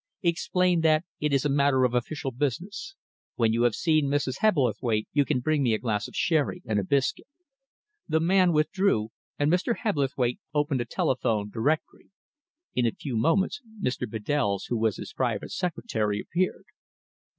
[0.23, 2.95] Explain that it is a matter of official business.
[3.35, 4.39] When you have seen Mrs.
[4.39, 7.27] Hebblethwaite, you can bring me a glass of sherry and a biscuit."
[8.07, 9.77] The man withdrew, and Mr.
[9.77, 12.09] Hebblethwaite opened a telephone directory.
[12.73, 14.09] In a few moments Mr.
[14.09, 16.65] Bedells, who was his private secretary, appeared.